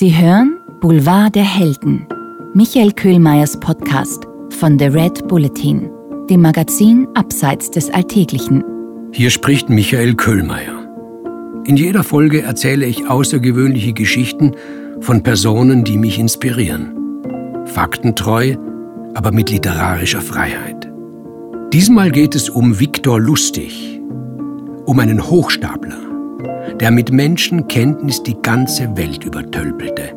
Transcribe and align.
Sie 0.00 0.16
hören 0.16 0.56
Boulevard 0.80 1.34
der 1.34 1.44
Helden, 1.44 2.06
Michael 2.54 2.90
Köhlmeiers 2.92 3.60
Podcast 3.60 4.26
von 4.48 4.78
The 4.78 4.86
Red 4.86 5.28
Bulletin, 5.28 5.90
dem 6.30 6.40
Magazin 6.40 7.06
Abseits 7.12 7.70
des 7.70 7.90
Alltäglichen. 7.90 8.64
Hier 9.12 9.28
spricht 9.28 9.68
Michael 9.68 10.14
Köhlmeier. 10.14 10.88
In 11.66 11.76
jeder 11.76 12.02
Folge 12.02 12.40
erzähle 12.40 12.86
ich 12.86 13.10
außergewöhnliche 13.10 13.92
Geschichten 13.92 14.52
von 15.02 15.22
Personen, 15.22 15.84
die 15.84 15.98
mich 15.98 16.18
inspirieren. 16.18 17.66
Faktentreu, 17.66 18.56
aber 19.12 19.32
mit 19.32 19.50
literarischer 19.50 20.22
Freiheit. 20.22 20.90
Diesmal 21.74 22.10
geht 22.10 22.34
es 22.34 22.48
um 22.48 22.80
Viktor 22.80 23.20
Lustig, 23.20 24.00
um 24.86 24.98
einen 24.98 25.28
Hochstapler 25.28 26.09
der 26.80 26.90
mit 26.90 27.12
Menschenkenntnis 27.12 28.22
die 28.22 28.36
ganze 28.42 28.96
Welt 28.96 29.24
übertölpelte. 29.24 30.14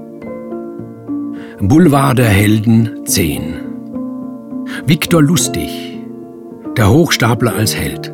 Boulevard 1.59 2.17
der 2.17 2.29
Helden 2.29 3.05
10 3.05 3.73
Viktor 4.85 5.21
Lustig, 5.21 5.99
der 6.75 6.89
Hochstapler 6.89 7.55
als 7.55 7.75
Held. 7.75 8.13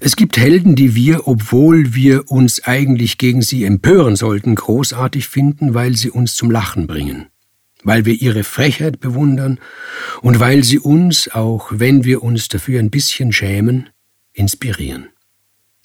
Es 0.00 0.16
gibt 0.16 0.36
Helden, 0.36 0.76
die 0.76 0.94
wir, 0.94 1.26
obwohl 1.26 1.94
wir 1.94 2.30
uns 2.30 2.62
eigentlich 2.64 3.18
gegen 3.18 3.42
sie 3.42 3.64
empören 3.64 4.16
sollten, 4.16 4.54
großartig 4.54 5.26
finden, 5.28 5.74
weil 5.74 5.96
sie 5.96 6.10
uns 6.10 6.36
zum 6.36 6.50
Lachen 6.50 6.86
bringen, 6.86 7.26
weil 7.82 8.04
wir 8.04 8.14
ihre 8.14 8.44
Frechheit 8.44 9.00
bewundern 9.00 9.60
und 10.22 10.40
weil 10.40 10.64
sie 10.64 10.78
uns, 10.78 11.28
auch 11.28 11.70
wenn 11.70 12.04
wir 12.04 12.22
uns 12.22 12.48
dafür 12.48 12.80
ein 12.80 12.90
bisschen 12.90 13.32
schämen, 13.32 13.90
inspirieren, 14.32 15.08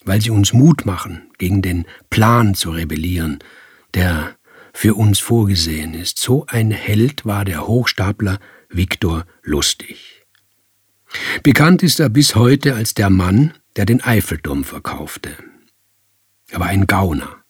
weil 0.03 0.21
sie 0.21 0.29
uns 0.29 0.53
Mut 0.53 0.85
machen, 0.85 1.29
gegen 1.37 1.61
den 1.61 1.85
Plan 2.09 2.55
zu 2.55 2.71
rebellieren, 2.71 3.39
der 3.93 4.35
für 4.73 4.95
uns 4.95 5.19
vorgesehen 5.19 5.93
ist. 5.93 6.17
So 6.17 6.45
ein 6.47 6.71
Held 6.71 7.25
war 7.25 7.45
der 7.45 7.67
Hochstapler 7.67 8.39
Viktor 8.69 9.25
Lustig. 9.43 10.25
Bekannt 11.43 11.83
ist 11.83 11.99
er 11.99 12.09
bis 12.09 12.35
heute 12.35 12.75
als 12.75 12.93
der 12.93 13.09
Mann, 13.09 13.53
der 13.75 13.85
den 13.85 14.01
Eiffelturm 14.01 14.63
verkaufte. 14.63 15.31
Er 16.49 16.59
war 16.59 16.67
ein 16.67 16.87
Gauner, 16.87 17.43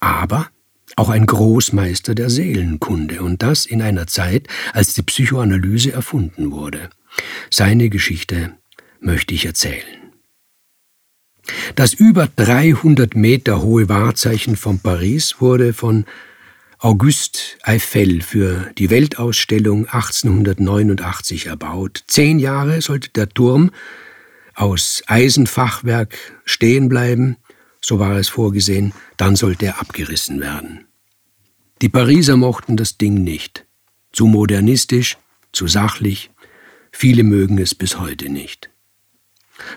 aber 0.00 0.50
auch 0.94 1.08
ein 1.08 1.26
Großmeister 1.26 2.14
der 2.14 2.30
Seelenkunde 2.30 3.22
und 3.22 3.42
das 3.42 3.66
in 3.66 3.82
einer 3.82 4.06
Zeit, 4.06 4.46
als 4.72 4.94
die 4.94 5.02
Psychoanalyse 5.02 5.92
erfunden 5.92 6.52
wurde. 6.52 6.90
Seine 7.50 7.88
Geschichte 7.88 8.52
möchte 9.00 9.34
ich 9.34 9.46
erzählen. 9.46 10.12
Das 11.74 11.92
über 11.92 12.28
300 12.34 13.14
Meter 13.14 13.62
hohe 13.62 13.88
Wahrzeichen 13.88 14.56
von 14.56 14.80
Paris 14.80 15.36
wurde 15.40 15.72
von 15.72 16.04
Auguste 16.78 17.40
Eiffel 17.62 18.20
für 18.20 18.70
die 18.76 18.90
Weltausstellung 18.90 19.86
1889 19.86 21.46
erbaut. 21.46 22.04
Zehn 22.06 22.38
Jahre 22.38 22.82
sollte 22.82 23.10
der 23.10 23.28
Turm 23.28 23.70
aus 24.54 25.02
Eisenfachwerk 25.06 26.16
stehen 26.44 26.88
bleiben, 26.88 27.36
so 27.86 28.00
war 28.00 28.16
es 28.16 28.28
vorgesehen, 28.28 28.92
dann 29.16 29.36
sollte 29.36 29.66
er 29.66 29.80
abgerissen 29.80 30.40
werden. 30.40 30.86
Die 31.82 31.88
Pariser 31.88 32.36
mochten 32.36 32.76
das 32.76 32.98
Ding 32.98 33.22
nicht. 33.22 33.64
Zu 34.12 34.26
modernistisch, 34.26 35.18
zu 35.52 35.68
sachlich, 35.68 36.32
viele 36.90 37.22
mögen 37.22 37.58
es 37.58 37.76
bis 37.76 38.00
heute 38.00 38.28
nicht. 38.28 38.70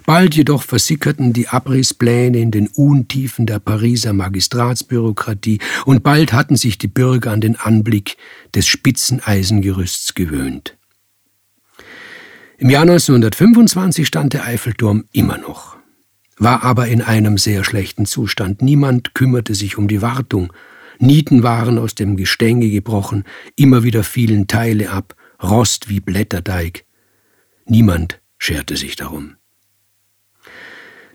Bald 0.08 0.34
jedoch 0.34 0.64
versickerten 0.64 1.34
die 1.34 1.50
Abrisspläne 1.50 2.40
in 2.40 2.50
den 2.50 2.68
Untiefen 2.70 3.46
der 3.46 3.60
Pariser 3.60 4.14
Magistratsbürokratie 4.14 5.60
und 5.86 6.02
bald 6.02 6.34
hatten 6.34 6.56
sich 6.56 6.80
die 6.80 6.88
Bürger 6.88 7.32
an 7.32 7.42
den 7.42 7.58
Anblick 7.58 8.18
des 8.56 8.66
spitzen 8.66 9.22
Eisengerüsts 9.24 10.16
gewöhnt. 10.16 10.76
Im 12.58 12.72
Jahr 12.72 12.82
1925 12.82 14.08
stand 14.08 14.34
der 14.34 14.46
Eiffelturm 14.46 15.06
immer 15.12 15.38
noch, 15.38 15.79
war 16.40 16.64
aber 16.64 16.88
in 16.88 17.02
einem 17.02 17.38
sehr 17.38 17.64
schlechten 17.64 18.06
Zustand. 18.06 18.62
Niemand 18.62 19.14
kümmerte 19.14 19.54
sich 19.54 19.78
um 19.78 19.88
die 19.88 20.02
Wartung. 20.02 20.52
Nieten 20.98 21.44
waren 21.44 21.78
aus 21.78 21.96
dem 21.96 22.16
Gestänge 22.16 22.70
gebrochen, 22.70 23.26
immer 23.56 23.84
wieder 23.84 24.04
fielen 24.04 24.48
Teile 24.48 24.90
ab, 24.90 25.16
Rost 25.42 25.90
wie 25.90 26.00
Blätterteig. 26.00 26.86
Niemand 27.66 28.22
scherte 28.38 28.76
sich 28.76 28.96
darum. 28.96 29.36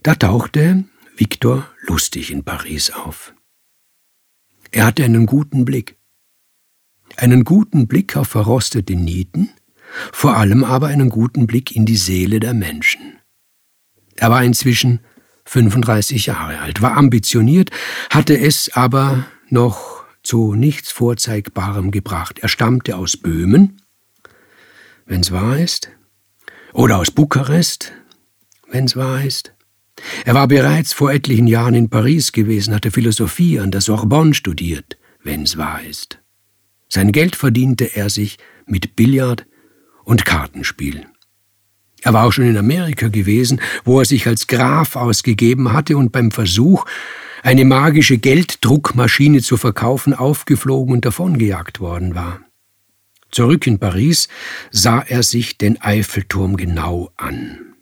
Da 0.03 0.15
tauchte 0.15 0.85
Victor 1.17 1.67
lustig 1.83 2.31
in 2.31 2.45
Paris 2.45 2.91
auf. 2.91 3.35
Er 4.71 4.87
hatte 4.87 5.05
einen 5.05 5.27
guten 5.27 5.65
Blick. 5.65 5.97
Einen 7.17 7.45
guten 7.45 7.87
Blick 7.87 8.17
auf 8.17 8.29
verrostete 8.29 8.97
Nieten, 8.97 9.51
vor 10.12 10.37
allem 10.37 10.65
aber 10.65 10.89
einen 10.89 11.11
guten 11.11 11.47
Blick 11.47 11.77
in 11.77 11.87
die 11.87 11.97
Seele 11.97 12.41
der 12.41 12.55
Menschen. 12.55 13.19
Er 14.17 14.31
war 14.31 14.43
inzwischen 14.43 15.01
35 15.44 16.27
Jahre 16.27 16.60
alt, 16.60 16.82
war 16.82 16.97
ambitioniert, 16.97 17.71
hatte 18.10 18.38
es 18.38 18.75
aber 18.75 19.27
noch 19.49 20.05
zu 20.22 20.55
nichts 20.55 20.91
Vorzeigbarem 20.91 21.91
gebracht. 21.91 22.38
Er 22.41 22.49
stammte 22.49 22.97
aus 22.97 23.16
Böhmen, 23.16 23.82
wenn's 25.06 25.32
wahr 25.32 25.59
ist, 25.59 25.91
oder 26.72 26.99
aus 26.99 27.10
Bukarest, 27.10 27.93
wenn's 28.71 28.97
wahr 28.97 29.22
ist, 29.22 29.55
er 30.25 30.34
war 30.34 30.49
bereits 30.49 30.93
vor 30.93 31.12
etlichen 31.12 31.47
Jahren 31.47 31.75
in 31.75 31.88
Paris 31.88 32.32
gewesen, 32.32 32.75
hatte 32.75 32.91
Philosophie 32.91 33.61
an 33.61 33.71
der 33.71 33.81
Sorbonne 33.81 34.34
studiert, 34.34 34.99
wenn's 35.22 35.56
wahr 35.56 35.82
ist. 35.82 36.19
Sein 36.88 37.12
Geld 37.12 37.37
verdiente 37.37 37.97
er 37.97 38.11
sich 38.11 38.38
mit 38.66 38.97
Billard 38.97 39.47
und 40.05 40.25
Kartenspiel. 40.25 41.06
Er 42.04 42.12
war 42.12 42.26
auch 42.26 42.32
schon 42.32 42.44
in 42.44 42.59
Amerika 42.59 43.09
gewesen, 43.09 43.60
wo 43.84 43.98
er 43.98 44.04
sich 44.04 44.26
als 44.26 44.47
Graf 44.47 44.94
ausgegeben 44.94 45.72
hatte 45.72 45.97
und 45.97 46.12
beim 46.12 46.31
Versuch, 46.31 46.84
eine 47.42 47.65
magische 47.65 48.19
Gelddruckmaschine 48.19 49.41
zu 49.41 49.56
verkaufen, 49.56 50.12
aufgeflogen 50.12 50.94
und 50.94 51.04
davongejagt 51.06 51.81
worden 51.81 52.14
war. 52.14 52.41
Zurück 53.31 53.66
in 53.66 53.78
Paris 53.78 54.28
sah 54.70 55.00
er 55.00 55.22
sich 55.22 55.56
den 55.56 55.81
Eiffelturm 55.81 56.56
genau 56.59 57.10
an. 57.16 57.75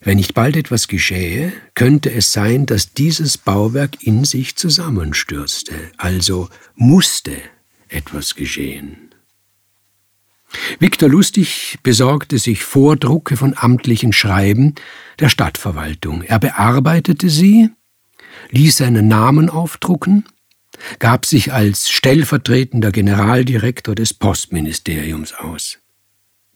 Wenn 0.00 0.18
nicht 0.18 0.34
bald 0.34 0.56
etwas 0.56 0.86
geschähe, 0.86 1.52
könnte 1.74 2.12
es 2.12 2.30
sein, 2.30 2.64
dass 2.66 2.92
dieses 2.92 3.38
Bauwerk 3.38 4.04
in 4.04 4.24
sich 4.24 4.54
zusammenstürzte, 4.54 5.74
also 5.96 6.48
musste 6.76 7.36
etwas 7.88 8.36
geschehen. 8.36 9.06
Viktor 10.78 11.08
Lustig 11.08 11.78
besorgte 11.82 12.38
sich 12.38 12.62
Vordrucke 12.64 13.36
von 13.36 13.54
amtlichen 13.56 14.12
Schreiben 14.12 14.74
der 15.18 15.28
Stadtverwaltung. 15.28 16.22
Er 16.22 16.38
bearbeitete 16.38 17.28
sie, 17.30 17.70
ließ 18.50 18.76
seinen 18.76 19.08
Namen 19.08 19.50
aufdrucken, 19.50 20.24
gab 20.98 21.26
sich 21.26 21.52
als 21.52 21.90
stellvertretender 21.90 22.92
Generaldirektor 22.92 23.94
des 23.94 24.14
Postministeriums 24.14 25.34
aus. 25.34 25.78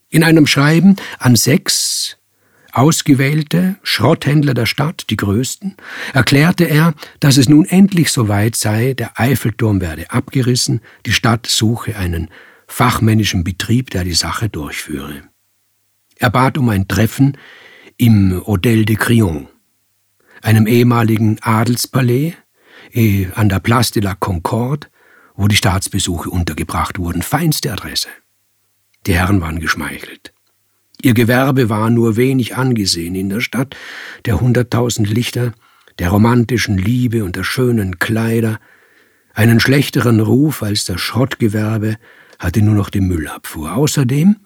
In 0.09 0.25
einem 0.25 0.47
Schreiben 0.47 0.97
an 1.19 1.37
sechs 1.37 2.17
Ausgewählte 2.73 3.77
Schrotthändler 3.83 4.55
der 4.55 4.67
Stadt, 4.67 5.07
die 5.11 5.17
größten, 5.17 5.77
erklärte 6.13 6.65
er, 6.65 6.95
dass 7.19 7.37
es 7.37 7.49
nun 7.49 7.65
endlich 7.65 8.13
soweit 8.13 8.55
sei, 8.55 8.95
der 8.95 9.19
Eiffelturm 9.19 9.81
werde 9.81 10.11
abgerissen, 10.11 10.81
die 11.05 11.13
Stadt 11.13 11.49
suche 11.49 11.97
einen 11.97 12.29
fachmännischen 12.71 13.45
Betrieb, 13.45 13.91
der 13.91 14.05
die 14.05 14.15
Sache 14.15 14.49
durchführe. 14.49 15.23
Er 16.17 16.31
bat 16.31 16.57
um 16.57 16.69
ein 16.69 16.87
Treffen 16.89 17.37
im 17.97 18.43
Hotel 18.47 18.85
de 18.85 18.97
Crillon, 18.97 19.49
einem 20.43 20.67
ehemaligen 20.67 21.39
Adelspalais 21.43 22.35
eh, 22.93 23.27
an 23.35 23.49
der 23.49 23.59
Place 23.59 23.91
de 23.91 24.03
la 24.03 24.15
Concorde, 24.15 24.87
wo 25.35 25.49
die 25.49 25.57
Staatsbesuche 25.57 26.31
untergebracht 26.31 26.99
wurden, 26.99 27.23
feinste 27.23 27.73
Adresse. 27.73 28.09
Die 29.07 29.15
Herren 29.15 29.41
waren 29.41 29.61
geschmeichelt. 29.61 30.33
Ihr 31.03 31.15
Gewerbe 31.15 31.71
war 31.71 31.91
nur 31.91 32.17
wenig 32.17 32.57
angesehen 32.57 33.15
in 33.15 33.31
der 33.31 33.41
Stadt, 33.41 33.75
der 34.27 34.41
hunderttausend 34.41 35.09
Lichter, 35.09 35.53
der 35.99 36.11
romantischen 36.11 36.79
Liebe 36.79 37.25
und 37.25 37.37
der 37.37 37.45
schönen 37.45 37.99
Kleider. 37.99 38.61
Einen 39.33 39.61
schlechteren 39.61 40.21
Ruf 40.21 40.63
als 40.63 40.85
das 40.85 41.01
Schrottgewerbe 41.01 41.97
hatte 42.41 42.63
nur 42.63 42.75
noch 42.75 42.91
die 42.91 43.01
Müllabfuhr. 43.01 43.77
Außerdem 43.77 44.37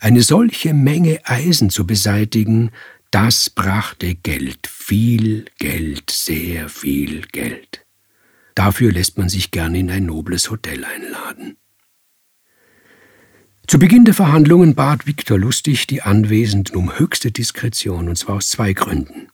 eine 0.00 0.22
solche 0.22 0.74
Menge 0.74 1.20
Eisen 1.24 1.70
zu 1.70 1.86
beseitigen, 1.86 2.72
das 3.12 3.50
brachte 3.50 4.16
Geld, 4.16 4.66
viel 4.66 5.44
Geld, 5.58 6.10
sehr 6.10 6.68
viel 6.68 7.22
Geld. 7.28 7.86
Dafür 8.54 8.90
lässt 8.90 9.18
man 9.18 9.28
sich 9.28 9.50
gern 9.52 9.74
in 9.74 9.90
ein 9.90 10.06
nobles 10.06 10.50
Hotel 10.50 10.84
einladen. 10.84 11.56
Zu 13.66 13.78
Beginn 13.78 14.04
der 14.04 14.14
Verhandlungen 14.14 14.74
bat 14.74 15.06
Viktor 15.06 15.38
Lustig 15.38 15.86
die 15.86 16.02
Anwesenden 16.02 16.76
um 16.76 16.98
höchste 16.98 17.32
Diskretion, 17.32 18.08
und 18.08 18.16
zwar 18.16 18.36
aus 18.36 18.48
zwei 18.48 18.72
Gründen. 18.72 19.28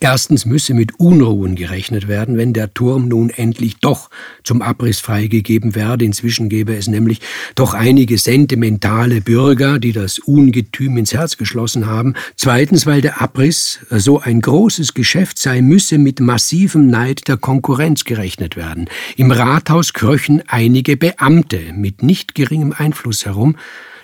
Erstens 0.00 0.44
müsse 0.44 0.74
mit 0.74 1.00
Unruhen 1.00 1.54
gerechnet 1.54 2.06
werden, 2.06 2.36
wenn 2.36 2.52
der 2.52 2.74
Turm 2.74 3.08
nun 3.08 3.30
endlich 3.30 3.78
doch 3.78 4.10
zum 4.44 4.60
Abriss 4.60 5.00
freigegeben 5.00 5.74
werde. 5.74 6.04
Inzwischen 6.04 6.50
gäbe 6.50 6.76
es 6.76 6.86
nämlich 6.86 7.20
doch 7.54 7.72
einige 7.72 8.18
sentimentale 8.18 9.22
Bürger, 9.22 9.78
die 9.78 9.92
das 9.92 10.18
Ungetüm 10.18 10.98
ins 10.98 11.14
Herz 11.14 11.38
geschlossen 11.38 11.86
haben. 11.86 12.14
Zweitens, 12.36 12.84
weil 12.84 13.00
der 13.00 13.22
Abriss 13.22 13.78
so 13.90 14.20
ein 14.20 14.42
großes 14.42 14.92
Geschäft 14.92 15.38
sei, 15.38 15.62
müsse 15.62 15.96
mit 15.96 16.20
massivem 16.20 16.88
Neid 16.88 17.26
der 17.28 17.38
Konkurrenz 17.38 18.04
gerechnet 18.04 18.56
werden. 18.56 18.90
Im 19.16 19.30
Rathaus 19.30 19.94
kröchen 19.94 20.42
einige 20.46 20.98
Beamte 20.98 21.72
mit 21.74 22.02
nicht 22.02 22.34
geringem 22.34 22.74
Einfluss 22.76 23.24
herum, 23.24 23.56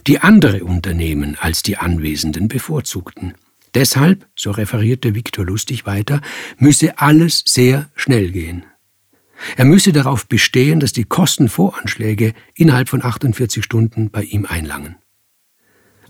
die 0.07 0.21
andere 0.21 0.65
Unternehmen 0.65 1.37
als 1.39 1.63
die 1.63 1.77
Anwesenden 1.77 2.49
bevorzugten. 2.49 3.35
Deshalb, 3.75 4.27
so 4.37 4.51
referierte 4.51 5.15
Viktor 5.15 5.45
Lustig 5.45 5.87
weiter, 5.87 6.21
müsse 6.59 6.99
alles 6.99 7.43
sehr 7.47 7.91
schnell 7.95 8.31
gehen. 8.31 8.65
Er 9.57 9.65
müsse 9.65 9.93
darauf 9.93 10.27
bestehen, 10.27 10.79
dass 10.79 10.93
die 10.93 11.05
Kostenvoranschläge 11.05 12.35
innerhalb 12.55 12.89
von 12.89 13.05
48 13.05 13.65
Stunden 13.65 14.11
bei 14.11 14.23
ihm 14.23 14.47
einlangen. 14.47 14.97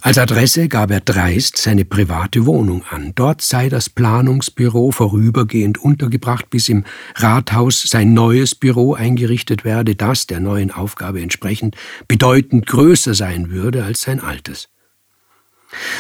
Als 0.05 0.19
Adresse 0.19 0.67
gab 0.67 0.91
er 0.91 1.01
dreist 1.01 1.59
seine 1.59 1.85
private 1.85 2.45
Wohnung 2.45 2.83
an. 2.91 3.13
Dort 3.15 3.41
sei 3.41 3.69
das 3.69 3.89
Planungsbüro 3.89 4.91
vorübergehend 4.91 5.79
untergebracht, 5.79 6.51
bis 6.51 6.69
im 6.69 6.83
Rathaus 7.15 7.83
sein 7.83 8.13
neues 8.13 8.57
Büro 8.57 8.95
eingerichtet 8.95 9.65
werde, 9.65 9.95
das 9.95 10.27
der 10.27 10.41
neuen 10.41 10.73
Aufgabe 10.73 11.23
entsprechend 11.23 11.77
bedeutend 12.09 12.67
größer 12.67 13.15
sein 13.15 13.51
würde 13.51 13.85
als 13.85 14.03
sein 14.03 14.19
altes. 14.19 14.69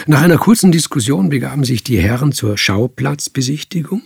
Nach 0.06 0.22
einer 0.22 0.38
kurzen 0.38 0.72
Diskussion 0.72 1.28
begaben 1.28 1.64
sich 1.64 1.82
die 1.82 1.98
Herren 1.98 2.32
zur 2.32 2.58
Schauplatzbesichtigung. 2.58 4.02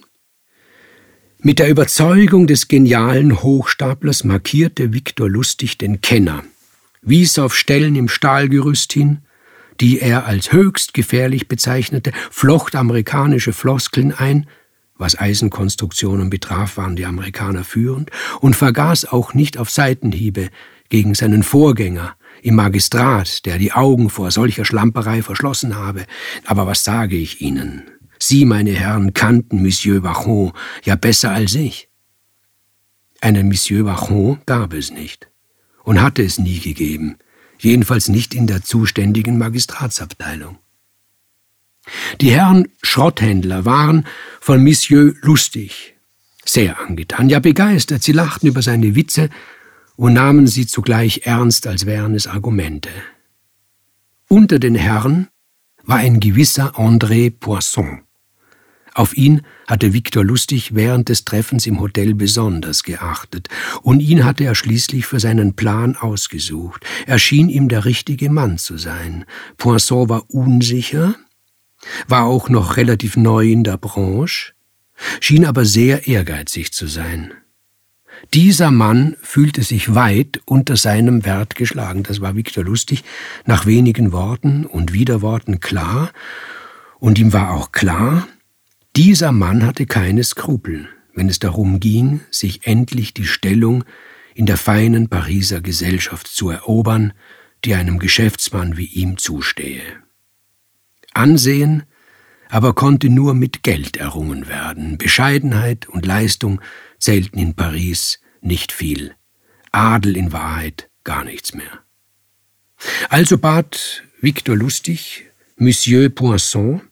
Mit 1.38 1.58
der 1.58 1.68
Überzeugung 1.68 2.46
des 2.46 2.68
genialen 2.68 3.42
Hochstaplers 3.42 4.24
markierte 4.24 4.92
Viktor 4.92 5.28
Lustig 5.28 5.78
den 5.78 6.00
Kenner, 6.00 6.42
wies 7.02 7.38
auf 7.38 7.54
Stellen 7.54 7.94
im 7.94 8.08
Stahlgerüst 8.08 8.92
hin, 8.92 9.18
die 9.80 10.00
er 10.00 10.26
als 10.26 10.52
höchst 10.52 10.94
gefährlich 10.94 11.48
bezeichnete, 11.48 12.12
flocht 12.30 12.74
amerikanische 12.74 13.52
Floskeln 13.52 14.12
ein, 14.12 14.46
was 14.98 15.18
Eisenkonstruktionen 15.18 16.30
betraf, 16.30 16.78
waren 16.78 16.96
die 16.96 17.04
Amerikaner 17.04 17.64
führend, 17.64 18.10
und 18.40 18.56
vergaß 18.56 19.04
auch 19.06 19.34
nicht 19.34 19.58
auf 19.58 19.70
Seitenhiebe 19.70 20.48
gegen 20.88 21.14
seinen 21.14 21.42
Vorgänger, 21.42 22.15
im 22.42 22.56
Magistrat, 22.56 23.44
der 23.46 23.58
die 23.58 23.72
Augen 23.72 24.10
vor 24.10 24.30
solcher 24.30 24.64
Schlamperei 24.64 25.22
verschlossen 25.22 25.76
habe. 25.76 26.06
Aber 26.44 26.66
was 26.66 26.84
sage 26.84 27.16
ich 27.16 27.40
Ihnen? 27.40 27.82
Sie, 28.18 28.44
meine 28.44 28.72
Herren, 28.72 29.12
kannten 29.12 29.62
Monsieur 29.62 30.02
Vachon 30.02 30.52
ja 30.84 30.96
besser 30.96 31.32
als 31.32 31.54
ich. 31.54 31.88
Einen 33.20 33.48
Monsieur 33.48 33.84
Vachon 33.84 34.38
gab 34.46 34.72
es 34.72 34.90
nicht 34.90 35.28
und 35.82 36.00
hatte 36.00 36.22
es 36.22 36.38
nie 36.38 36.58
gegeben, 36.58 37.16
jedenfalls 37.58 38.08
nicht 38.08 38.34
in 38.34 38.46
der 38.46 38.62
zuständigen 38.62 39.38
Magistratsabteilung. 39.38 40.58
Die 42.20 42.32
Herren 42.32 42.68
Schrotthändler 42.82 43.64
waren 43.64 44.06
von 44.40 44.62
Monsieur 44.62 45.14
lustig, 45.22 45.94
sehr 46.44 46.80
angetan, 46.80 47.28
ja 47.28 47.38
begeistert. 47.38 48.02
Sie 48.02 48.12
lachten 48.12 48.48
über 48.48 48.62
seine 48.62 48.94
Witze 48.94 49.30
und 49.96 50.12
nahmen 50.12 50.46
sie 50.46 50.66
zugleich 50.66 51.22
ernst, 51.24 51.66
als 51.66 51.86
wären 51.86 52.14
es 52.14 52.26
Argumente. 52.26 52.90
Unter 54.28 54.58
den 54.58 54.74
Herren 54.74 55.28
war 55.84 55.98
ein 55.98 56.20
gewisser 56.20 56.74
André 56.76 57.30
Poisson. 57.30 58.02
Auf 58.92 59.14
ihn 59.14 59.42
hatte 59.66 59.92
Victor 59.92 60.24
Lustig 60.24 60.74
während 60.74 61.10
des 61.10 61.26
Treffens 61.26 61.66
im 61.66 61.80
Hotel 61.80 62.14
besonders 62.14 62.82
geachtet, 62.82 63.48
und 63.82 64.00
ihn 64.00 64.24
hatte 64.24 64.44
er 64.44 64.54
schließlich 64.54 65.04
für 65.04 65.20
seinen 65.20 65.54
Plan 65.54 65.96
ausgesucht. 65.96 66.84
Er 67.06 67.18
schien 67.18 67.50
ihm 67.50 67.68
der 67.68 67.84
richtige 67.84 68.30
Mann 68.30 68.56
zu 68.56 68.78
sein. 68.78 69.26
Poisson 69.58 70.08
war 70.08 70.24
unsicher, 70.30 71.14
war 72.08 72.24
auch 72.24 72.48
noch 72.48 72.78
relativ 72.78 73.18
neu 73.18 73.50
in 73.50 73.64
der 73.64 73.76
Branche, 73.76 74.54
schien 75.20 75.44
aber 75.44 75.66
sehr 75.66 76.08
ehrgeizig 76.08 76.72
zu 76.72 76.86
sein. 76.86 77.34
Dieser 78.34 78.70
Mann 78.70 79.16
fühlte 79.22 79.62
sich 79.62 79.94
weit 79.94 80.40
unter 80.44 80.76
seinem 80.76 81.24
Wert 81.24 81.54
geschlagen. 81.54 82.02
Das 82.02 82.20
war 82.20 82.34
Viktor 82.34 82.64
Lustig 82.64 83.04
nach 83.44 83.66
wenigen 83.66 84.12
Worten 84.12 84.66
und 84.66 84.92
Widerworten 84.92 85.60
klar. 85.60 86.12
Und 86.98 87.18
ihm 87.18 87.32
war 87.32 87.52
auch 87.52 87.72
klar, 87.72 88.26
dieser 88.96 89.32
Mann 89.32 89.64
hatte 89.64 89.86
keine 89.86 90.24
Skrupel, 90.24 90.88
wenn 91.14 91.28
es 91.28 91.38
darum 91.38 91.80
ging, 91.80 92.20
sich 92.30 92.66
endlich 92.66 93.14
die 93.14 93.26
Stellung 93.26 93.84
in 94.34 94.46
der 94.46 94.56
feinen 94.56 95.08
Pariser 95.08 95.60
Gesellschaft 95.60 96.26
zu 96.26 96.50
erobern, 96.50 97.12
die 97.64 97.74
einem 97.74 97.98
Geschäftsmann 97.98 98.76
wie 98.76 98.86
ihm 98.86 99.18
zustehe. 99.18 99.82
Ansehen 101.12 101.84
aber 102.48 102.74
konnte 102.74 103.08
nur 103.08 103.34
mit 103.34 103.62
Geld 103.62 103.96
errungen 103.96 104.48
werden. 104.48 104.98
Bescheidenheit 104.98 105.88
und 105.88 106.06
Leistung 106.06 106.60
zählten 106.98 107.38
in 107.38 107.54
Paris 107.54 108.20
nicht 108.40 108.72
viel. 108.72 109.14
Adel 109.72 110.16
in 110.16 110.32
Wahrheit 110.32 110.88
gar 111.04 111.24
nichts 111.24 111.54
mehr. 111.54 111.80
Also 113.08 113.38
bat 113.38 114.02
Victor 114.20 114.56
Lustig 114.56 115.26
Monsieur 115.56 116.08
Poisson, 116.10 116.82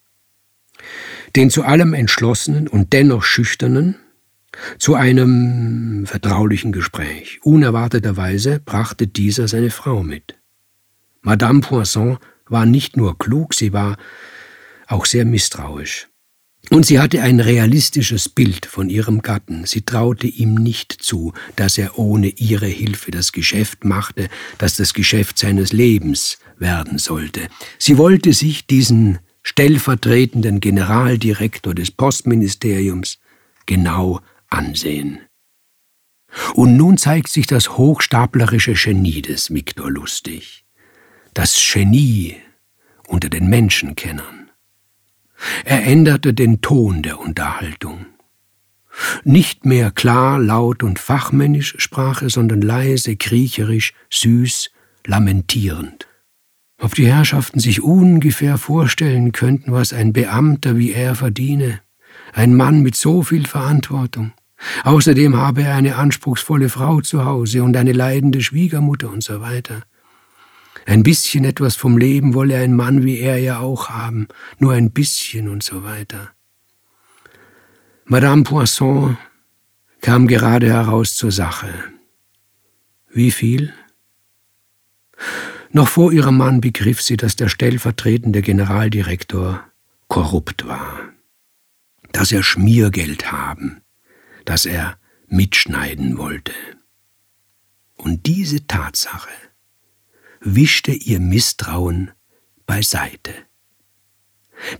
den 1.36 1.50
zu 1.50 1.64
allem 1.64 1.94
entschlossenen 1.94 2.68
und 2.68 2.92
dennoch 2.92 3.22
schüchternen, 3.22 3.96
zu 4.78 4.94
einem 4.94 6.06
vertraulichen 6.06 6.72
Gespräch. 6.72 7.40
Unerwarteterweise 7.42 8.60
brachte 8.64 9.06
dieser 9.06 9.48
seine 9.48 9.70
Frau 9.70 10.02
mit. 10.02 10.38
Madame 11.22 11.60
Poisson 11.60 12.18
war 12.46 12.66
nicht 12.66 12.96
nur 12.96 13.18
klug, 13.18 13.54
sie 13.54 13.72
war 13.72 13.96
auch 14.86 15.06
sehr 15.06 15.25
misstrauisch. 15.25 16.08
Und 16.70 16.86
sie 16.86 16.98
hatte 16.98 17.22
ein 17.22 17.40
realistisches 17.40 18.28
Bild 18.28 18.64
von 18.64 18.88
ihrem 18.88 19.20
Gatten. 19.20 19.66
Sie 19.66 19.82
traute 19.82 20.26
ihm 20.26 20.54
nicht 20.54 20.92
zu, 20.92 21.34
dass 21.56 21.76
er 21.76 21.98
ohne 21.98 22.28
ihre 22.28 22.66
Hilfe 22.66 23.10
das 23.10 23.32
Geschäft 23.32 23.84
machte, 23.84 24.28
das 24.58 24.76
das 24.76 24.94
Geschäft 24.94 25.38
seines 25.38 25.72
Lebens 25.72 26.38
werden 26.58 26.98
sollte. 26.98 27.48
Sie 27.78 27.98
wollte 27.98 28.32
sich 28.32 28.66
diesen 28.66 29.19
stellvertretenden 29.42 30.60
Generaldirektor 30.60 31.74
des 31.74 31.91
Postministeriums 31.91 33.19
genau 33.67 34.20
ansehen. 34.48 35.20
Und 36.55 36.76
nun 36.76 36.96
zeigt 36.96 37.29
sich 37.29 37.46
das 37.46 37.76
hochstaplerische 37.76 38.72
Genie 38.72 39.22
des 39.22 39.53
Viktor 39.53 39.91
Lustig. 39.91 40.64
Das 41.34 41.55
Genie 41.72 42.36
unter 43.06 43.29
den 43.29 43.48
Menschenkennern. 43.48 44.44
Er 45.65 45.84
änderte 45.84 46.34
den 46.34 46.60
Ton 46.60 47.03
der 47.03 47.20
Unterhaltung. 47.20 48.06
Nicht 49.24 49.65
mehr 49.65 49.91
klar, 49.91 50.39
laut 50.39 50.82
und 50.82 50.98
fachmännisch 50.98 51.74
sprach 51.79 52.22
er, 52.22 52.31
sondern 52.31 52.60
leise, 52.60 53.17
kriecherisch, 53.17 53.93
süß, 54.10 54.70
lamentierend. 55.06 56.06
Ob 56.79 56.94
die 56.94 57.06
Herrschaften 57.06 57.60
sich 57.60 57.82
ungefähr 57.82 58.58
vorstellen 58.58 59.32
könnten, 59.32 59.72
was 59.72 59.93
ein 59.93 60.13
Beamter 60.13 60.77
wie 60.77 60.93
er 60.93 61.15
verdiene, 61.15 61.81
ein 62.32 62.55
Mann 62.55 62.82
mit 62.82 62.94
so 62.94 63.22
viel 63.22 63.46
Verantwortung. 63.46 64.32
Außerdem 64.84 65.36
habe 65.36 65.63
er 65.63 65.74
eine 65.74 65.96
anspruchsvolle 65.96 66.69
Frau 66.69 67.01
zu 67.01 67.24
Hause 67.24 67.63
und 67.63 67.77
eine 67.77 67.93
leidende 67.93 68.41
Schwiegermutter 68.41 69.10
und 69.10 69.22
so 69.22 69.41
weiter. 69.41 69.82
Ein 70.86 71.03
bisschen 71.03 71.44
etwas 71.44 71.76
vom 71.76 71.96
Leben 71.96 72.34
wolle 72.34 72.58
ein 72.58 72.74
Mann 72.74 73.05
wie 73.05 73.19
er 73.19 73.38
ja 73.38 73.60
auch 73.60 73.88
haben, 73.88 74.29
nur 74.58 74.72
ein 74.74 74.91
bisschen 74.91 75.48
und 75.48 75.62
so 75.62 75.82
weiter. 75.82 76.32
Madame 78.05 78.43
Poisson 78.43 79.17
kam 80.03 80.29
gerade 80.29 80.69
heraus 80.69 81.17
zur 81.17 81.32
Sache. 81.32 81.72
Wie 83.08 83.31
viel? 83.31 83.72
Noch 85.70 85.88
vor 85.88 86.12
ihrem 86.12 86.36
Mann 86.36 86.60
begriff 86.60 87.00
sie, 87.00 87.17
dass 87.17 87.36
der 87.36 87.48
stellvertretende 87.48 88.43
Generaldirektor 88.43 89.64
korrupt 90.08 90.67
war, 90.67 91.00
dass 92.12 92.31
er 92.31 92.43
Schmiergeld 92.43 93.32
haben, 93.32 93.81
dass 94.44 94.67
er 94.67 94.98
mitschneiden 95.29 96.19
wollte. 96.19 96.53
Und 97.96 98.26
diese 98.26 98.67
Tatsache 98.67 99.31
wischte 100.44 100.93
ihr 100.93 101.20
Misstrauen 101.20 102.10
beiseite. 102.67 103.32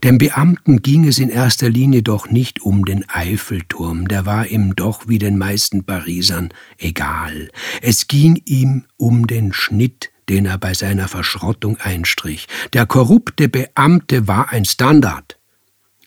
Dem 0.03 0.19
Beamten 0.19 0.83
ging 0.83 1.07
es 1.07 1.19
in 1.19 1.29
erster 1.29 1.69
Linie 1.69 2.03
doch 2.03 2.31
nicht 2.31 2.63
um 2.63 2.85
den 2.85 3.09
Eiffelturm, 3.09 4.09
der 4.09 4.25
war 4.25 4.47
ihm 4.47 4.77
doch 4.77 5.09
wie 5.09 5.19
den 5.19 5.37
meisten 5.37 5.85
Parisern 5.85 6.51
egal. 6.79 7.51
Es 7.83 8.07
ging 8.07 8.41
ihm 8.45 8.85
um 8.97 9.27
den 9.27 9.53
Schnitt, 9.53 10.11
den 10.29 10.47
er 10.47 10.59
bei 10.59 10.75
seiner 10.75 11.09
Verschrottung 11.09 11.77
einstrich. 11.79 12.47
Der 12.73 12.87
korrupte 12.87 13.49
Beamte 13.49 14.27
war 14.27 14.53
ein 14.53 14.65
Standard. 14.65 15.39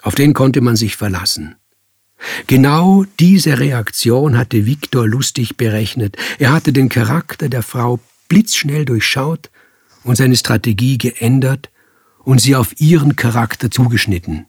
Auf 0.01 0.15
den 0.15 0.33
konnte 0.33 0.61
man 0.61 0.75
sich 0.75 0.95
verlassen. 0.95 1.55
Genau 2.47 3.05
diese 3.19 3.59
Reaktion 3.59 4.37
hatte 4.37 4.65
Viktor 4.65 5.07
lustig 5.07 5.57
berechnet. 5.57 6.17
Er 6.39 6.51
hatte 6.51 6.73
den 6.73 6.89
Charakter 6.89 7.47
der 7.47 7.61
Frau 7.61 7.99
blitzschnell 8.27 8.85
durchschaut 8.85 9.49
und 10.03 10.15
seine 10.15 10.35
Strategie 10.35 10.97
geändert 10.97 11.69
und 12.19 12.41
sie 12.41 12.55
auf 12.55 12.79
ihren 12.79 13.15
Charakter 13.15 13.71
zugeschnitten. 13.71 14.45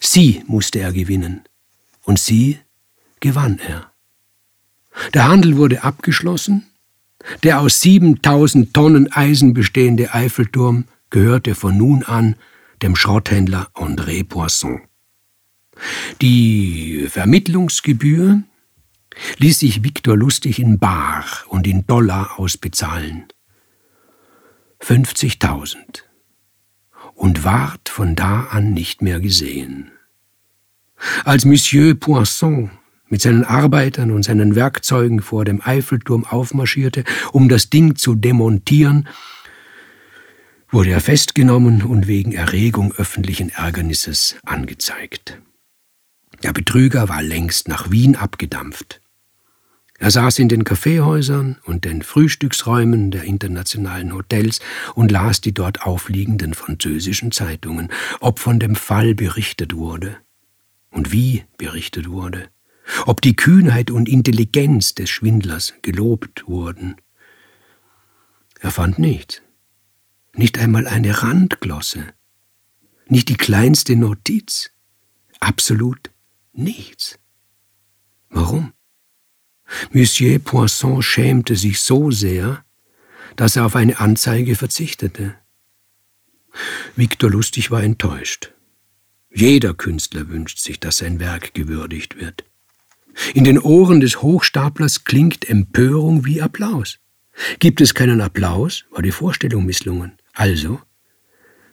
Sie 0.00 0.42
musste 0.46 0.80
er 0.80 0.92
gewinnen 0.92 1.42
und 2.02 2.18
sie 2.18 2.58
gewann 3.20 3.58
er. 3.58 3.92
Der 5.14 5.28
Handel 5.28 5.56
wurde 5.56 5.84
abgeschlossen. 5.84 6.66
Der 7.42 7.60
aus 7.60 7.80
7000 7.80 8.72
Tonnen 8.72 9.12
Eisen 9.12 9.54
bestehende 9.54 10.14
Eiffelturm 10.14 10.84
gehörte 11.10 11.54
von 11.54 11.76
nun 11.76 12.02
an 12.04 12.36
dem 12.82 12.96
Schrotthändler 12.96 13.70
André 13.74 14.24
Poisson. 14.24 14.82
Die 16.20 17.06
Vermittlungsgebühr 17.08 18.42
ließ 19.38 19.60
sich 19.60 19.82
Viktor 19.82 20.16
Lustig 20.16 20.58
in 20.58 20.78
Bar 20.78 21.24
und 21.48 21.66
in 21.66 21.86
Dollar 21.86 22.38
ausbezahlen. 22.38 23.26
50.000 24.80 26.02
und 27.14 27.44
ward 27.44 27.88
von 27.88 28.14
da 28.14 28.44
an 28.44 28.72
nicht 28.72 29.02
mehr 29.02 29.20
gesehen. 29.20 29.90
Als 31.24 31.44
Monsieur 31.44 31.94
Poisson 31.94 32.70
mit 33.08 33.22
seinen 33.22 33.44
Arbeitern 33.44 34.10
und 34.10 34.22
seinen 34.22 34.54
Werkzeugen 34.54 35.20
vor 35.20 35.44
dem 35.44 35.60
Eiffelturm 35.62 36.24
aufmarschierte, 36.24 37.04
um 37.32 37.48
das 37.48 37.70
Ding 37.70 37.96
zu 37.96 38.14
demontieren, 38.14 39.08
wurde 40.70 40.90
er 40.90 41.00
festgenommen 41.00 41.82
und 41.82 42.06
wegen 42.06 42.32
Erregung 42.32 42.92
öffentlichen 42.92 43.48
Ärgernisses 43.48 44.36
angezeigt. 44.44 45.40
Der 46.42 46.52
Betrüger 46.52 47.08
war 47.08 47.22
längst 47.22 47.68
nach 47.68 47.90
Wien 47.90 48.14
abgedampft. 48.14 49.00
Er 50.00 50.12
saß 50.12 50.38
in 50.38 50.48
den 50.48 50.62
Kaffeehäusern 50.62 51.58
und 51.64 51.84
den 51.84 52.02
Frühstücksräumen 52.02 53.10
der 53.10 53.24
internationalen 53.24 54.14
Hotels 54.14 54.60
und 54.94 55.10
las 55.10 55.40
die 55.40 55.52
dort 55.52 55.82
aufliegenden 55.82 56.54
französischen 56.54 57.32
Zeitungen, 57.32 57.90
ob 58.20 58.38
von 58.38 58.60
dem 58.60 58.76
Fall 58.76 59.16
berichtet 59.16 59.74
wurde 59.74 60.16
und 60.90 61.10
wie 61.10 61.44
berichtet 61.56 62.08
wurde, 62.08 62.48
ob 63.06 63.20
die 63.20 63.34
Kühnheit 63.34 63.90
und 63.90 64.08
Intelligenz 64.08 64.94
des 64.94 65.10
Schwindlers 65.10 65.74
gelobt 65.82 66.46
wurden. 66.46 66.94
Er 68.60 68.70
fand 68.70 69.00
nichts, 69.00 69.42
nicht 70.32 70.58
einmal 70.58 70.86
eine 70.86 71.24
Randglosse, 71.24 72.04
nicht 73.08 73.28
die 73.28 73.36
kleinste 73.36 73.96
Notiz, 73.96 74.70
absolut 75.40 76.10
nichts. 76.52 77.18
Warum? 78.30 78.72
Monsieur 79.92 80.38
Poisson 80.38 81.02
schämte 81.02 81.56
sich 81.56 81.80
so 81.80 82.10
sehr, 82.10 82.64
dass 83.36 83.56
er 83.56 83.66
auf 83.66 83.76
eine 83.76 84.00
Anzeige 84.00 84.56
verzichtete. 84.56 85.34
Victor 86.96 87.30
Lustig 87.30 87.70
war 87.70 87.82
enttäuscht. 87.82 88.52
Jeder 89.30 89.74
Künstler 89.74 90.28
wünscht 90.28 90.58
sich, 90.58 90.80
dass 90.80 90.98
sein 90.98 91.20
Werk 91.20 91.54
gewürdigt 91.54 92.16
wird. 92.16 92.44
In 93.34 93.44
den 93.44 93.58
Ohren 93.58 94.00
des 94.00 94.22
Hochstaplers 94.22 95.04
klingt 95.04 95.48
Empörung 95.48 96.24
wie 96.24 96.40
Applaus. 96.40 96.98
Gibt 97.58 97.80
es 97.80 97.94
keinen 97.94 98.20
Applaus, 98.20 98.84
war 98.90 99.02
die 99.02 99.12
Vorstellung 99.12 99.66
misslungen. 99.66 100.12
Also 100.32 100.80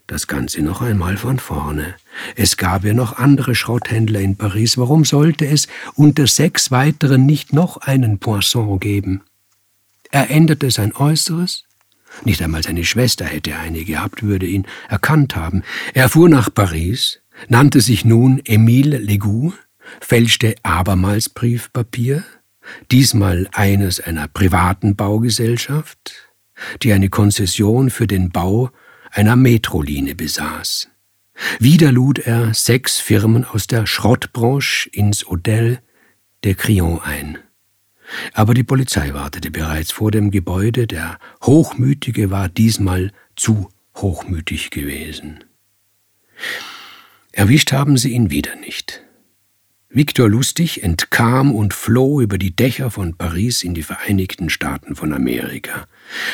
das 0.07 0.27
Ganze 0.27 0.61
noch 0.61 0.81
einmal 0.81 1.17
von 1.17 1.39
vorne. 1.39 1.95
Es 2.35 2.57
gab 2.57 2.83
ja 2.83 2.93
noch 2.93 3.17
andere 3.17 3.55
Schrotthändler 3.55 4.19
in 4.19 4.35
Paris. 4.35 4.77
Warum 4.77 5.03
sollte 5.03 5.47
es 5.47 5.67
unter 5.95 6.27
sechs 6.27 6.71
weiteren 6.71 7.25
nicht 7.25 7.53
noch 7.53 7.77
einen 7.77 8.19
Poisson 8.19 8.79
geben? 8.79 9.21
Er 10.11 10.29
änderte 10.29 10.69
sein 10.69 10.95
Äußeres. 10.95 11.63
Nicht 12.23 12.41
einmal 12.41 12.63
seine 12.63 12.85
Schwester 12.85 13.25
hätte 13.25 13.57
eine 13.57 13.83
gehabt, 13.83 14.23
würde 14.23 14.45
ihn 14.45 14.65
erkannt 14.87 15.35
haben. 15.35 15.63
Er 15.93 16.07
fuhr 16.07 16.29
nach 16.29 16.53
Paris, 16.53 17.19
nannte 17.49 17.81
sich 17.81 18.05
nun 18.05 18.41
Emile 18.45 18.99
Legoux, 18.99 19.53
fälschte 19.99 20.55
abermals 20.63 21.29
Briefpapier, 21.29 22.23
diesmal 22.91 23.49
eines 23.51 23.99
einer 23.99 24.27
privaten 24.27 24.95
Baugesellschaft, 24.95 26.31
die 26.83 26.93
eine 26.93 27.09
Konzession 27.09 27.89
für 27.89 28.07
den 28.07 28.29
Bau 28.29 28.71
einer 29.15 29.37
Metrolinie 29.37 30.13
besaß. 30.13 30.89
Wieder 31.59 31.91
lud 31.91 32.19
er 32.19 32.53
sechs 32.53 32.99
Firmen 32.99 33.45
aus 33.45 33.67
der 33.67 33.87
Schrottbranche 33.87 34.89
ins 34.89 35.27
Hotel 35.27 35.79
de 36.43 36.53
Crillon 36.53 36.99
ein. 37.01 37.37
Aber 38.33 38.53
die 38.53 38.63
Polizei 38.63 39.13
wartete 39.13 39.51
bereits 39.51 39.91
vor 39.91 40.11
dem 40.11 40.31
Gebäude, 40.31 40.85
der 40.85 41.17
Hochmütige 41.41 42.29
war 42.29 42.49
diesmal 42.49 43.11
zu 43.35 43.69
hochmütig 43.95 44.69
gewesen. 44.69 45.43
Erwischt 47.31 47.71
haben 47.71 47.97
sie 47.97 48.11
ihn 48.11 48.29
wieder 48.29 48.55
nicht. 48.57 49.01
Victor 49.89 50.27
Lustig 50.27 50.83
entkam 50.83 51.55
und 51.55 51.73
floh 51.73 52.19
über 52.19 52.37
die 52.37 52.53
Dächer 52.53 52.91
von 52.91 53.15
Paris 53.15 53.63
in 53.63 53.73
die 53.73 53.83
Vereinigten 53.83 54.49
Staaten 54.49 54.95
von 54.95 55.13
Amerika. 55.13 55.87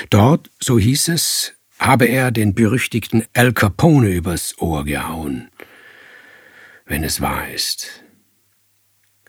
Dort, 0.10 0.50
so 0.60 0.80
hieß 0.80 1.10
es, 1.10 1.54
habe 1.82 2.06
er 2.06 2.32
den 2.32 2.54
berüchtigten 2.54 3.26
Al 3.34 3.54
Capone 3.54 4.10
übers 4.10 4.56
Ohr 4.60 4.86
gehauen, 4.86 5.50
wenn 6.86 7.04
es 7.04 7.22
wahr 7.22 7.50
ist. 7.50 8.04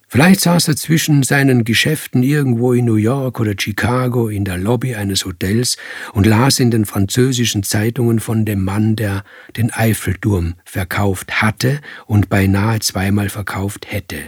Vielleicht 0.06 0.40
saß 0.40 0.68
er 0.68 0.76
zwischen 0.76 1.23
seinen 1.23 1.64
Geschäften 1.64 2.23
irgendwo 2.23 2.75
in 2.75 2.85
New 2.85 2.97
York 2.97 3.40
oder 3.40 3.54
Chicago 3.59 4.28
in 4.28 4.44
der 4.44 4.59
Lobby 4.59 4.94
eines 4.94 5.25
Hotels 5.25 5.78
und 6.12 6.26
las 6.26 6.61
in 6.61 6.71
den 6.71 6.85
französischen 6.85 7.62
Zeitungen 7.62 8.21
von 8.21 8.44
dem 8.44 8.62
Mann, 8.62 8.97
der 8.97 9.25
den 9.56 9.73
Eiffelturm 9.73 10.56
verkauft 10.66 11.40
hatte 11.40 11.80
und 12.04 12.28
beinahe 12.28 12.80
zweimal 12.80 13.30
verkauft 13.30 13.90
hätte. 13.90 14.18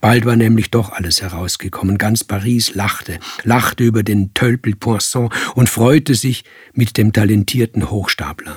Bald 0.00 0.24
war 0.24 0.36
nämlich 0.36 0.70
doch 0.70 0.92
alles 0.92 1.22
herausgekommen. 1.22 1.98
Ganz 1.98 2.24
Paris 2.24 2.74
lachte, 2.74 3.18
lachte 3.44 3.84
über 3.84 4.02
den 4.02 4.34
Tölpel 4.34 4.76
Poisson 4.76 5.30
und 5.54 5.68
freute 5.68 6.14
sich 6.14 6.44
mit 6.72 6.96
dem 6.96 7.12
talentierten 7.12 7.90
Hochstapler. 7.90 8.56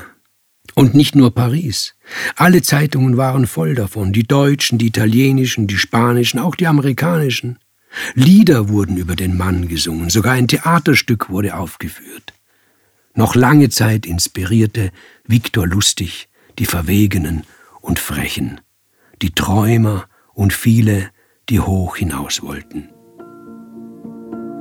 Und 0.75 0.95
nicht 0.95 1.15
nur 1.15 1.35
Paris. 1.35 1.95
Alle 2.35 2.61
Zeitungen 2.61 3.17
waren 3.17 3.45
voll 3.45 3.75
davon, 3.75 4.11
die 4.11 4.23
deutschen, 4.23 4.77
die 4.79 4.87
italienischen, 4.87 5.67
die 5.67 5.77
spanischen, 5.77 6.39
auch 6.39 6.55
die 6.55 6.67
amerikanischen. 6.67 7.59
Lieder 8.15 8.69
wurden 8.69 8.97
über 8.97 9.15
den 9.15 9.37
Mann 9.37 9.67
gesungen, 9.67 10.09
sogar 10.09 10.33
ein 10.33 10.47
Theaterstück 10.47 11.29
wurde 11.29 11.55
aufgeführt. 11.55 12.33
Noch 13.13 13.35
lange 13.35 13.69
Zeit 13.69 14.07
inspirierte 14.07 14.91
Viktor 15.27 15.67
Lustig 15.67 16.27
die 16.59 16.65
Verwegenen 16.65 17.43
und 17.81 17.99
Frechen, 17.99 18.61
die 19.21 19.31
Träumer 19.31 20.07
und 20.33 20.53
viele, 20.53 21.09
die 21.49 21.59
hoch 21.59 21.97
hinaus 21.97 22.41
wollten. 22.43 22.89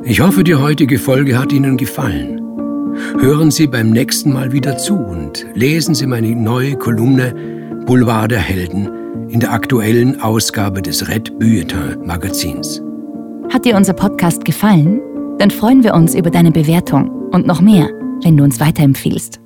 Ich 0.05 0.21
hoffe, 0.21 0.43
die 0.43 0.57
heutige 0.57 0.99
Folge 0.99 1.39
hat 1.39 1.53
Ihnen 1.53 1.77
gefallen. 1.77 2.41
Hören 3.21 3.51
Sie 3.51 3.67
beim 3.67 3.91
nächsten 3.91 4.33
Mal 4.33 4.53
wieder 4.53 4.77
zu 4.77 4.97
und 4.97 5.47
lesen 5.55 5.95
Sie 5.95 6.07
meine 6.07 6.35
neue 6.35 6.77
Kolumne 6.77 7.35
Boulevard 7.87 8.31
der 8.31 8.41
Helden 8.41 9.29
in 9.29 9.41
der 9.41 9.53
aktuellen 9.53 10.21
Ausgabe 10.21 10.83
des 10.83 11.09
Red 11.09 11.39
Bulletin 11.39 12.05
Magazins. 12.05 12.83
Hat 13.53 13.65
dir 13.65 13.77
unser 13.77 13.93
Podcast 13.93 14.45
gefallen? 14.45 15.01
Dann 15.39 15.51
freuen 15.51 15.83
wir 15.83 15.95
uns 15.95 16.15
über 16.15 16.31
deine 16.31 16.51
Bewertung 16.51 17.09
und 17.33 17.47
noch 17.47 17.61
mehr, 17.61 17.89
wenn 18.23 18.37
du 18.37 18.45
uns 18.45 18.61
weiterempfiehlst. 18.61 19.42